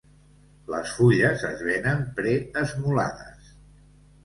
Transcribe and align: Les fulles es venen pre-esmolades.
Les 0.75 0.93
fulles 0.99 1.43
es 1.51 1.61
venen 1.67 2.03
pre-esmolades. 2.21 3.55